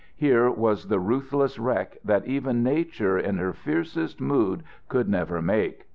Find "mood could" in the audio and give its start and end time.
4.19-5.07